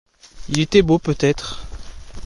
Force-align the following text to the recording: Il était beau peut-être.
Il 0.49 0.59
était 0.59 0.81
beau 0.81 0.97
peut-être. 0.97 1.67